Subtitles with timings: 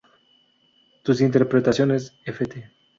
[1.03, 2.63] Tus Interpretaciones ft.